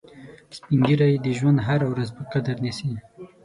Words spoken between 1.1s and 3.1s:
د ژوند هره ورځ په قدر نیسي